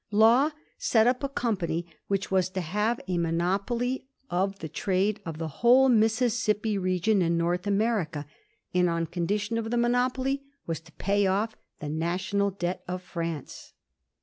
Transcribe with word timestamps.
Law 0.09 0.49
set 0.79 1.05
up 1.05 1.23
a 1.23 1.29
company 1.29 1.85
which 2.07 2.31
was 2.31 2.49
to 2.49 2.59
have 2.61 2.99
a 3.07 3.19
monopoly 3.19 4.07
of 4.31 4.57
the 4.57 4.67
trade 4.67 5.21
of 5.27 5.37
the 5.37 5.47
whole 5.61 5.89
Mississippi 5.89 6.75
region 6.75 7.21
in 7.21 7.37
North 7.37 7.67
America, 7.67 8.25
and 8.73 8.89
on 8.89 9.05
condition 9.05 9.59
of 9.59 9.69
the 9.69 9.77
monopoly 9.77 10.41
was 10.65 10.79
to 10.79 10.91
pay 10.93 11.27
off 11.27 11.55
the 11.81 11.89
National 11.89 12.49
Debt 12.49 12.83
of 12.87 13.03
France. 13.03 13.73